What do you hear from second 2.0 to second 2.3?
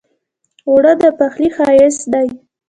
دی